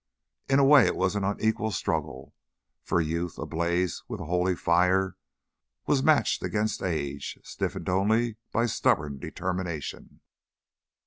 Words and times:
In 0.49 0.57
a 0.57 0.63
way 0.65 0.87
it 0.87 0.95
was 0.95 1.15
an 1.15 1.23
unequal 1.23 1.69
struggle, 1.69 2.33
for 2.83 2.99
youth, 2.99 3.37
ablaze 3.37 4.01
with 4.07 4.19
a 4.19 4.25
holy 4.25 4.55
fire, 4.55 5.15
was 5.85 6.01
matched 6.01 6.41
against 6.41 6.81
age, 6.81 7.37
stiffened 7.43 7.87
only 7.87 8.37
by 8.51 8.65
stubborn 8.65 9.19
determination. 9.19 10.21